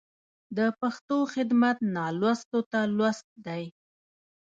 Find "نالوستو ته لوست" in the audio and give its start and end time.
1.95-3.27